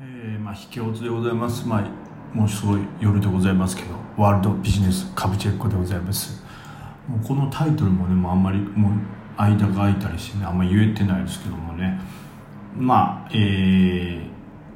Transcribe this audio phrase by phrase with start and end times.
[0.00, 1.82] えーまあ、引け落ちでございます、まあ、
[2.32, 6.40] もうすごい夜でございますけどワールドビジネス株チェックでございます。
[7.08, 8.92] もうこのタイトルもねもうあんまりもう
[9.36, 12.00] 間が空いたりしてねあんまり言えてないですけどもね。
[12.76, 14.20] まあえー、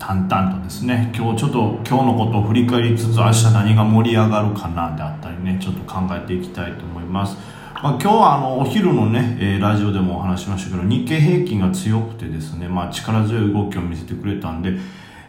[0.01, 1.13] 淡々とですね。
[1.15, 7.37] 今日ちょっと今日のことを振り返りつつ明日何が盛り上がるかなであったりねちょっと考えていきたいと思います。
[7.81, 14.79] まあ、今日はあのお昼のね、えーラジオでもお話しましたけど日経平均が強くてですね、まあ、力強い動きを見せてくれたんで、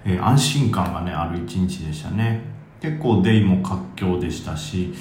[0.06, 2.42] えー安心感がねある一日でしたね。
[2.82, 4.94] 結構デイも活況でしたし、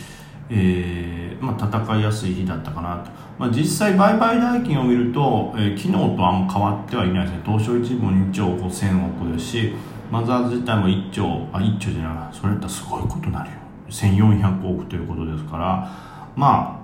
[0.49, 7.43] えーまあ、戦いやすい日だったかなと、まあ、実際売買代金を見ると、えー昨日とあんま変わってはいないですね。
[7.45, 9.73] 東証一部も2兆5000億ですし
[10.11, 13.57] マザーズ自体も1兆あ1兆じゃないそれだったらすごいことになるよ。
[13.89, 15.89] 1400億ということですから。
[16.37, 16.83] まあ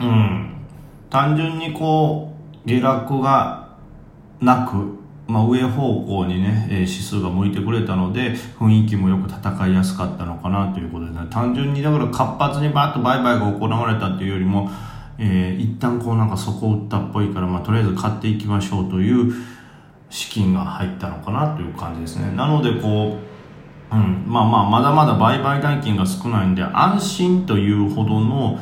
[0.00, 0.54] うん、
[1.10, 2.32] 単純にこ
[2.64, 3.68] う下落が
[4.40, 11.26] なく、まあ、上方向にね、えー指数が向いてくれたので雰囲気もよく戦いやすかったのかなということでね。
[11.30, 14.70] 単純にだから活発にバッと売買が行われたっていうよりも、
[15.18, 19.32] えー一旦こうなんか底を打ったっぽいから、まあ、とりあえず買っていきましょうという
[20.10, 22.34] 資金が入ったのかなという感じですね。
[22.36, 23.32] なのでこう
[23.92, 28.58] うん、まあまあまだまだ売買代金が少ないんで安心というほどの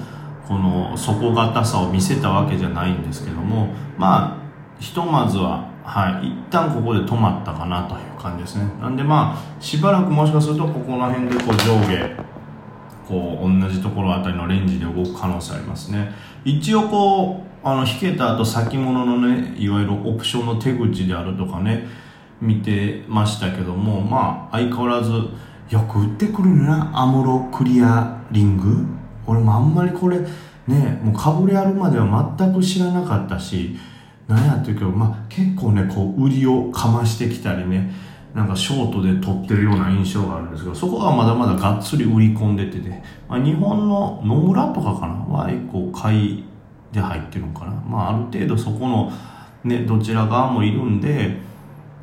[0.49, 6.29] この底堅さを見せたわけじゃないんですけどもまあひとまずははい。
[6.29, 8.65] 一旦ここで止まったかなという感じですね。
[8.81, 12.25] なんでまあしばらくもしかするとここら辺でこう上下
[13.09, 16.15] こう同じところあたりのレンジで動く可能性ありますね。
[16.45, 21.89] 一応こうあの引けた後先物のねいわゆるオプションの手口であるとかね
[22.41, 25.11] 見てましたけどもまあ相変わらず
[25.71, 28.87] よく売ってくるなアムロクリアリング。
[29.27, 30.21] 俺もあんまりこれ
[30.69, 33.77] ねもうかぶれあるまでは全く知らなかったし
[34.31, 37.91] なんやっていうけど、まあ、結構ねこう売りをかましてきたりね
[38.35, 46.45] なんかショートで取ってるような印象があるんですけどそこがまだまだがっつり売り込んでてて、まあ、日本の野村とかかなは一個買い
[46.93, 49.13] で入ってるのかな、まあ、ある程度そこの、
[49.65, 51.39] ね、どちら側もいるんで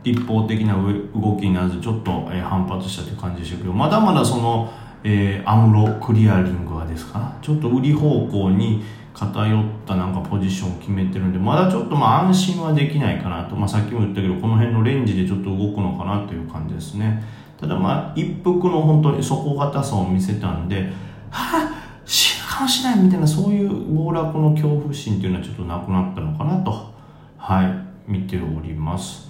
[0.03, 4.71] 一方的な動きにならずちょっと、え反発したという感じでしたけどまだまだその、
[5.03, 8.83] えーアムロクリアリングはですかちょっと売り方向に
[9.17, 17.23] 偏ったなんかポジションを決めてるんでまだちょっとまあ安心はできないかなと、まあ、さっきも言ったけどこの辺のレンジでちょっと動くのかなという感じですね。
[17.59, 20.91] ただまあ一服の本当に底堅さを見せたんで
[21.31, 26.93] はあ死ぬかもしれないみたいなそういう暴落の恐怖心っていうのはちょっとなくなったのかなと。
[27.37, 29.27] はい見ております。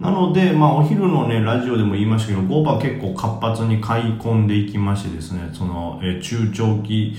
[0.00, 7.14] なので、まあ、お昼のね、ラジオでも言いましたけど、5番結構活発に買い込んでいきましてですね、その、え中長期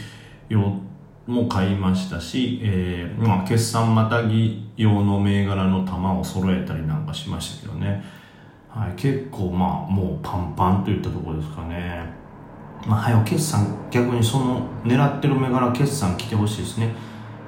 [0.49, 0.73] 用
[1.28, 8.03] も買いましたし、えーまあ、決算またぎ用の銘柄の玉を揃えたりなんかしましたけどね、
[8.69, 12.13] はい、結構まあ、もうパンパンといったところですかね。
[12.86, 16.94] まあ、はよ決算、逆にその狙ってる銘柄決算来てほしいですね。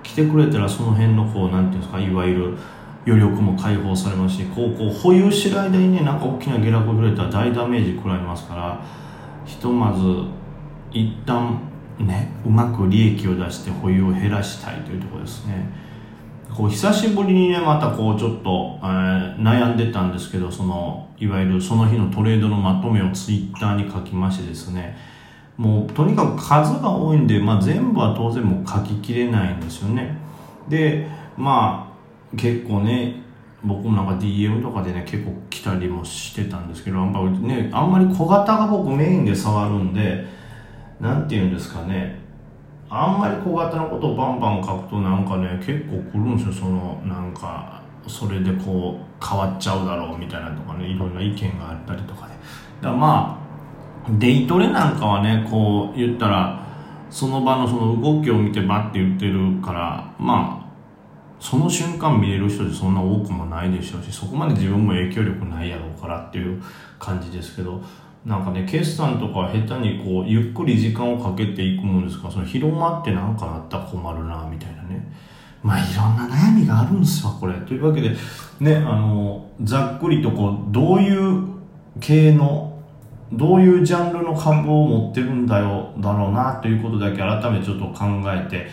[0.01, 2.57] 来てくれたらその辺のこう、なんていうんですか、いわゆる、
[3.07, 8.83] 余力も解放されますしこうこう保有してる間にねなんか大きな下落が触れたら大ダメージ食らいますから
[9.45, 10.03] ひとまず
[10.91, 11.66] 一旦
[12.03, 15.87] ねうまく利益を出して保有を減らしたいというところですね。
[16.55, 24.97] こう久しぶりにねまたこうちょっと、えー悩んでたんですけどそのいわゆるその日のトレードのまとめをツイッターに書きましてですね。
[25.57, 30.17] もうとにかく数が多いんで、まあ、全部は当然もう書ききれないんですよね。
[30.69, 31.93] でま
[32.33, 33.21] あ結構ね
[33.63, 40.25] 僕もなんか DM とかでね結構来たりもしてたんですけどやっぱねあんまり小型が僕メインで触るんで
[40.99, 42.19] なんて言うんですかね。
[42.89, 46.53] あんまり小型のことをバンバン書くとなんかね結構来るんですよ。
[46.53, 52.33] そのなんかそれでこう変わっちゃうだろうみたいなとかねいろんな意見があったりとかで
[52.81, 53.37] だま
[54.07, 56.65] あデイトレなんかはねこう言ったら
[57.09, 60.67] その場のその動きを見てバッて言ってるからまあ
[61.39, 66.61] その瞬間見れる人でそんな多くもないでしょうしそこまで自分も影響力ないやろうからっていう
[66.97, 67.81] 感じですけど
[68.27, 72.27] なんかね決算とか下手にこうゆっくり時間をかけていくもんですか？
[72.27, 75.09] らその広まってなんかなったら困るなみたいなね。
[75.63, 77.53] まあいろんな悩みがあるんですよこれ。
[77.53, 78.15] というわけで
[78.59, 81.45] ねあのざっくりとこうどういう
[82.01, 82.77] 系の
[83.31, 88.67] どういうジャンルの株を持ってるんだよだろうなということだけ改めてちょっと考えて、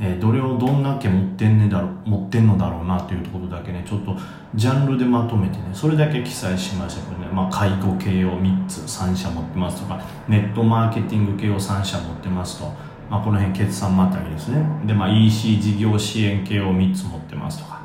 [0.00, 4.16] えーどれをどんだけ持ってん,、ね、だろ持ってんのだろうなというところだけねちょっと
[4.54, 12.72] ジャンルでまとめてねそれだけ記載しましたけどね、まあ、介護系を3つ3社持ってますとかネットマーケティング系を3社持ってますと、
[13.10, 14.62] まあ、この辺決算またぎですね。
[14.86, 17.78] で、まあ、EC 事業支援系を3つ持ってますとか。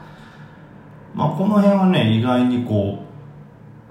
[1.14, 3.04] まあこの辺はね意外にこ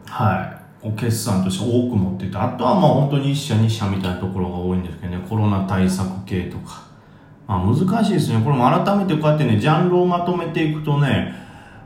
[0.06, 6.82] うはい決算として多く持っててあとはまあ本当に1社2社みたいなところが多いんですけどねコロナ対策系とか、
[7.46, 8.40] まあ、難しいですね。
[8.42, 11.42] これも改めてこうやってねジャンルをまとめていくとね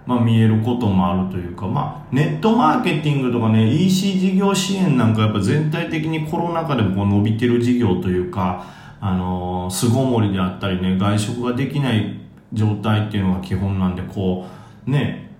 [0.06, 8.64] まあ、見えることもあるというか、まあ、ネットマーケティングとかね EC 事業支援なんかやっぱ全体的にコロナ禍でもこう伸びてる事業というか
[9.00, 12.20] あの巣ごもりであったりね外食ができない
[12.52, 14.46] 状態っていうのが基本なんでこ
[14.86, 15.34] うね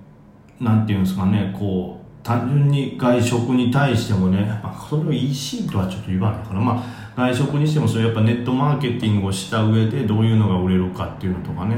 [0.61, 6.83] なんていうんですかねこう単純に外食に対してもね、まあ、それを EC とはちょっと言わないから、まあ、
[7.17, 11.77] 外食にしてもそれやっぱネットマーケティングをした上でどういうのが売れるかっていうのとかね。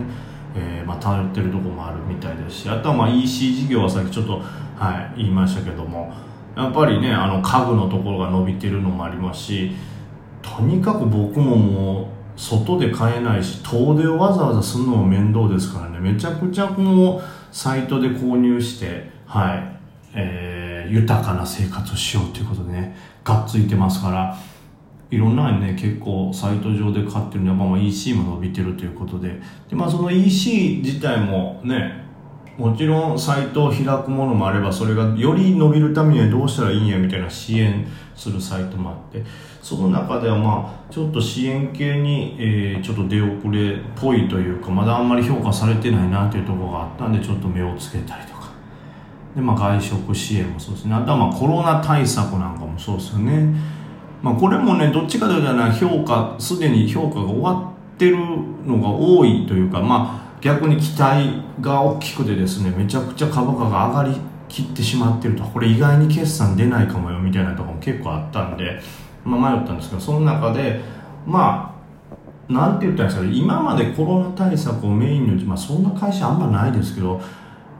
[0.54, 4.42] えー、まあ、頼ってるとこもあるみたいですしあとはまあ EC 事業はさっきちょっと、
[4.76, 6.12] はい、言いましたけども
[6.56, 9.72] やっぱりねあの家具のところが伸びてるのもありますし
[10.42, 15.98] とにかく僕ももう外で買えないし遠出をわざわざするのも面倒ですからね。
[16.00, 19.78] めちゃくちゃもうサイトで購入してはい
[20.14, 24.36] えー、豊かな生活をしようということでねがっついてますから
[25.10, 29.40] いろんなね結構サイト上で買ってるのは、まあ、EC も伸びてるということで。
[29.68, 32.06] で、まあ、その EC 自体もね
[32.58, 39.22] もちろんサイトを開くものもあればそれがより伸びるためにはどうしたらいいんやみたいな支援するサイトもあって。
[39.62, 48.48] その中ではまあちょっと支援系に、えー、ちょっと出遅れっぽいというかまだあんまり評価されてないなというところがあったんでちょっと目をつけたりとか。
[49.36, 50.94] で、まあ、外食支援もそうですね。
[50.94, 53.77] あとはまあコロナ対策なんかもそうですよね。
[54.22, 58.16] まあ、これもねどっちかというと評価すでに評価が終わってる
[58.66, 64.16] のが多いというかまあ逆に期待が大きくてですねめちゃくちゃ株価が上がり
[64.48, 65.44] きってしまってると。
[65.44, 68.80] これ意外に決算出ないかもよみたいなところも結構あったんで、
[69.24, 70.80] まあ、迷ったんですけどその中で
[71.26, 71.74] ま
[72.48, 77.20] あなんて言ったらいいんですか今までコロナ対策をメインに、まあ、そんな会社あんまないですけど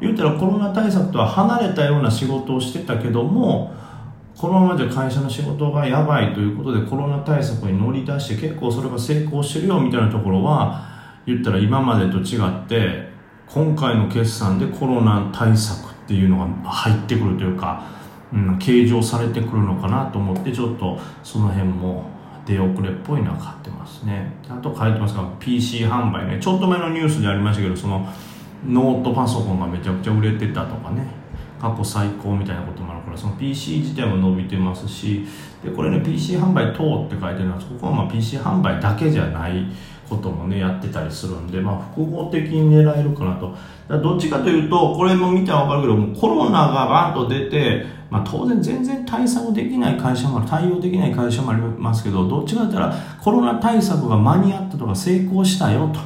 [0.01, 3.75] 言ったらコロナ対策とは離れたような仕事をしてたけども
[4.39, 10.87] このままじゃ会社の仕事がやばいということでコロナ対策に乗り出して結構それが成功してるよみたいなところは
[11.27, 13.09] 言ったら今までと違って
[13.49, 17.85] 今回の決算でコロナ対策っていうのが入ってくるというか、
[18.33, 22.09] うん、計上されてくるのかなと思ってちょっとその辺も
[22.47, 24.33] 出遅れっぽいのは買ってますね。
[24.49, 26.39] あと書いてますが PC 販売ね。
[26.41, 28.09] ちょっと前のニュースでありましたけどその
[28.65, 31.18] ノートパソコンがめちゃくちゃ売れてたとかね。
[31.61, 35.27] 過去最高みたいなこともあるからその PC 自体も伸びてますし
[35.65, 39.67] でこれね PC 販売等って書いてるのはここはまあ PC 販売だけじゃない
[40.09, 43.55] こともねやってたりするんで、まあ、複合的に狙えるかなと。
[43.89, 56.01] どっちかというとこれも見たら分かるけどもコロナがバーンと出て、まあ、当然全然対策できない会社も対応できない会社もありますけどどっちかといったらコロナ対策が間に合ったとか成功したよと。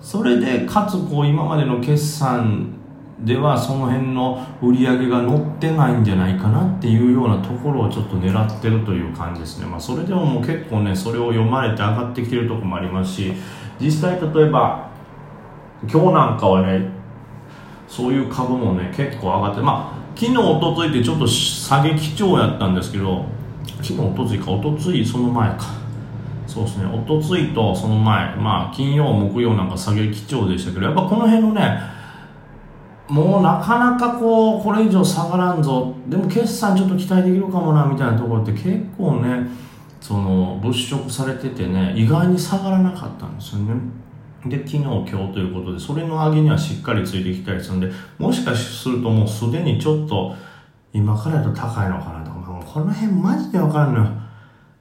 [0.00, 2.75] それでかつこう今までの決算
[3.20, 13.32] ではその辺の売り上げが乗ってないんじゃないかなっていうようなところをちょっと狙ってるという感じですね、まあ、それでももう結構ねそれを読まれて上がってきてるとこもありますし
[13.80, 14.90] 実際例えば
[15.90, 16.90] 今日なんかはね
[17.88, 23.24] そういう株もね結構上がってまあ昨日おとついてちょっと下げ基調やったんですけど
[23.82, 25.86] 昨日おとついかおとついその前か。
[26.46, 31.95] そうですねおとついとその前まあ金曜木曜なんか下げ基調でしたけどやっぱこの辺のね
[33.08, 35.94] もうなかなかこうこれ以上下がらんぞ。
[36.08, 39.46] でも決算ちょっと期待できるかもなみたいなところって結構ね
[40.00, 43.74] その物色されててね意外に下がらなかったんですよね。
[44.46, 50.34] で昨日今日ということでそれの上げにはしっかりついてきたりするんでもしかするともうすでにちょっと
[50.92, 54.08] 今からやと高いのかなとか、この辺マジでわかんない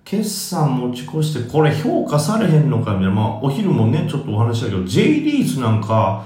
[0.03, 6.23] 決算持ち越してこれ評価されへんのかみたいな、まあ、お昼もねちょっとお話したけど J リーズなんか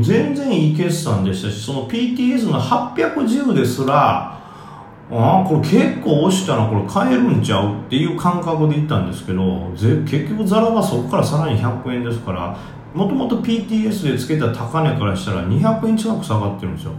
[0.00, 4.36] 全然いい決算でしたしその PTS の810ですら
[5.08, 12.58] ああこれ結構押したなこれ買えるんちゃうっていう感覚で言ったんですけど結局ザラはそこからさらに100円ですから
[12.92, 16.92] もともと PTS でつけた高値からしたら200円近く下がってるんですよ。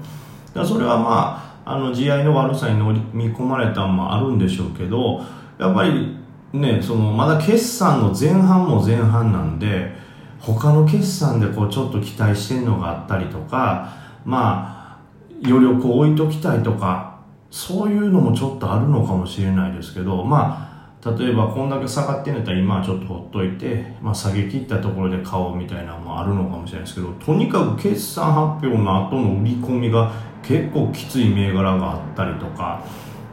[0.53, 5.21] だそれはまああの地合いの悪さに乗り見込まれたんもあるんでしょうけど
[5.59, 6.15] やっぱり
[6.53, 9.91] ねそのまだ決算の前半も前半なんで
[10.39, 13.93] 他の決算でこうちょっと期待してるのがあったりとか
[14.25, 14.99] まあ
[15.43, 20.67] 余力を置いときたいとかそういうのもちょっとあるのかもしれないですけどまあ
[21.15, 30.11] 例えばこんだけ下がってんだったら今はちょっとほっといて、まあ、下げ切ったところで買おうみたいなのもあるのかもしれないですけどとにかく決算発表の後の売り込みが
[30.43, 32.83] 結構きつい銘柄があったりとか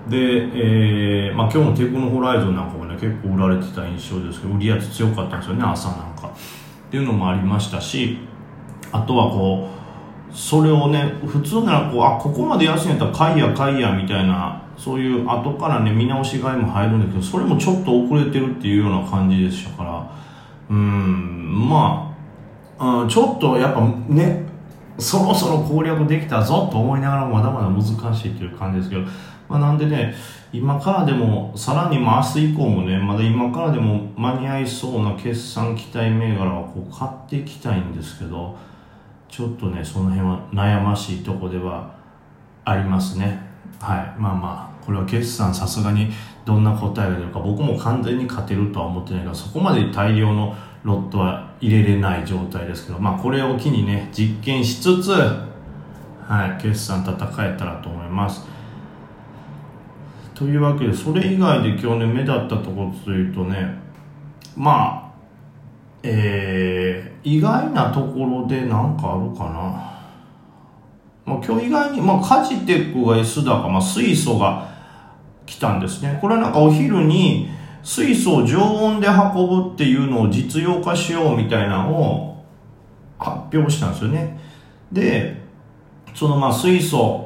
[0.09, 6.37] で、えーまあ、今日のテクノホライゾンなんかもね結構売られてた印象ですけど売り圧強かったんですよね朝なんか。
[6.95, 8.19] ていうのもありましたし
[8.93, 9.69] あとはこ
[10.33, 20.11] うそれをね普通ならこうあここまで安いんやったら買いや買いやみたいなそういう後からね見直し買いも入るんだけどそれもちょっと遅れてるっていうような感じでしたから
[20.71, 22.17] うんま
[22.79, 24.45] あ、うん、ちょっとやっぱね
[24.99, 27.83] そろそろ攻略できたぞと思いながらまだまだ難
[28.15, 29.03] しいっていう感じですけど、
[29.55, 30.13] まあ、なんでね
[30.53, 38.57] 今からでもさらに明日以降もねまだ今からでも間に合いそうな決算期待銘柄はこう買っていきたいんですけど
[39.29, 41.95] ちょっとねその辺は悩ましいとこでは
[42.65, 43.39] ありますね。
[43.79, 44.21] はい。
[44.21, 46.11] まあまあこれは決算さすがに
[46.45, 58.54] どんな答えが出るか僕も完全に勝てるとは思ってないからそこまで大量のロットは入れれない状態ですけどまあこれを機にね実験しつつはい決算戦えたらと思います。
[60.35, 63.79] というわけでそれ以外で今日ね目立ったところというとね
[64.57, 65.05] まあ
[66.07, 74.69] えー、意外なところで何かあるかな、まあ、今日意外に、まあ、カジテックが S 高、まあ、水素が
[75.47, 76.19] 来たんですね。
[76.21, 77.49] これはなんかお昼に
[77.83, 82.45] 水素を常温で運ぶっていうのを実用化しようみたいなのを
[83.19, 84.39] 発表したんですよね。
[84.93, 85.43] で
[86.15, 87.24] そのまあ水素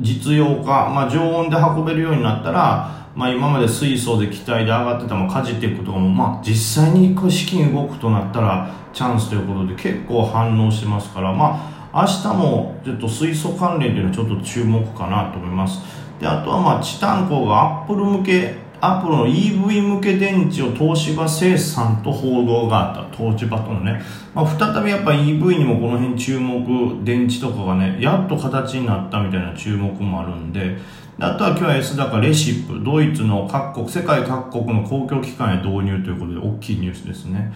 [0.00, 15.80] 実用化、まあ、常温で運べるようになったらまあ、今まで水素で気体で上がってたもかじっていくことかも、まあ、実際に資金動くとなったらチャンスということで結構反応してますから、まあ、明日もちょっと水素関連というのはちょっと注目かなと思います。
[16.20, 23.16] であとはまあチタン鋼がアップル向けアップルの EV 向け電池を東芝生産と報道があった。
[23.16, 24.00] 東芝とのね、
[24.34, 30.78] まあ、再びやっぱ EV にもこの辺注目電池とかがねやっと形になったみたいな注目もあるんで。
[31.20, 37.52] あとは今日は S 高レシップ、ドイツの各国、世界各国の公共機関へ導入ということで大きいニュースですね。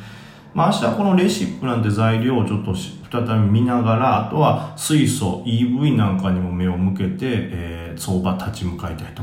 [0.53, 9.21] まあ明日はこのレシップなんて材料をちょっと再び見ながら、あとは水素、EV なんかにも目を向けて、えー、相場立ち向かいたいと